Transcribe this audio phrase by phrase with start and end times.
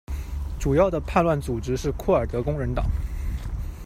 [0.57, 2.83] 主要的叛乱组织是库尔德工人党。